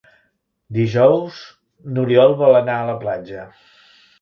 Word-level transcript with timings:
Dijous 0.77 1.43
n'Oriol 1.97 2.33
vol 2.43 2.61
anar 2.61 2.79
a 2.81 2.89
la 2.91 2.99
platja. 3.05 3.45